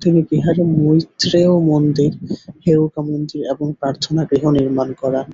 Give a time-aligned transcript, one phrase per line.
[0.00, 2.12] তিনি বিহারে মৈত্রেয় মন্দির,
[2.64, 5.26] হেরুকা মন্দির ও প্রার্থনা গৃহ নির্মাণ করান।